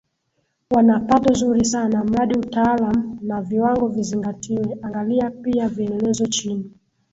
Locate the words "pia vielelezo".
5.31-6.25